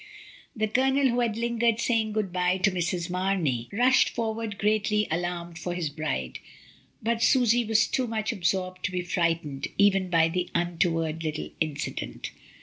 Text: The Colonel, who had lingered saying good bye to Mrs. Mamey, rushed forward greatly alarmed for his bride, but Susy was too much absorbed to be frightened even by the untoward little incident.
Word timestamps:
The 0.55 0.67
Colonel, 0.67 1.09
who 1.09 1.19
had 1.19 1.37
lingered 1.37 1.79
saying 1.79 2.13
good 2.13 2.33
bye 2.33 2.57
to 2.57 2.71
Mrs. 2.71 3.11
Mamey, 3.11 3.69
rushed 3.71 4.09
forward 4.09 4.57
greatly 4.57 5.07
alarmed 5.11 5.59
for 5.59 5.75
his 5.75 5.91
bride, 5.91 6.39
but 7.03 7.21
Susy 7.21 7.63
was 7.63 7.85
too 7.85 8.07
much 8.07 8.31
absorbed 8.31 8.83
to 8.85 8.91
be 8.91 9.03
frightened 9.03 9.67
even 9.77 10.09
by 10.09 10.27
the 10.27 10.49
untoward 10.55 11.21
little 11.23 11.51
incident. 11.59 12.31